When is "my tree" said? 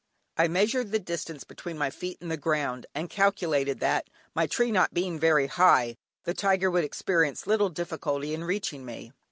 4.33-4.71